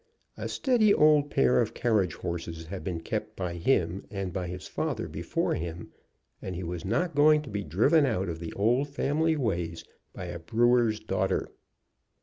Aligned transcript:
A 0.35 0.49
steady 0.49 0.91
old 0.95 1.29
pair 1.29 1.61
of 1.61 1.75
carriage 1.75 2.15
horses 2.15 2.65
had 2.65 2.83
been 2.83 3.01
kept 3.01 3.35
by 3.35 3.53
him, 3.53 4.03
and 4.09 4.33
by 4.33 4.47
his 4.47 4.67
father 4.67 5.07
before 5.07 5.53
him, 5.53 5.91
and 6.41 6.55
he 6.55 6.63
was 6.63 6.83
not 6.83 7.13
going 7.13 7.43
to 7.43 7.51
be 7.51 7.63
driven 7.63 8.03
out 8.07 8.27
of 8.27 8.39
the 8.39 8.51
old 8.53 8.89
family 8.89 9.35
ways 9.35 9.83
by 10.11 10.25
a 10.25 10.39
brewer's 10.39 10.99
daughter. 10.99 11.51